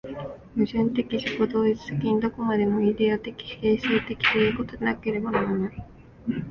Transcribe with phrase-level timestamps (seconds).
[0.55, 5.85] 矛盾的自己同一的に、どこまでもイデヤ的形成的ということでなければならない。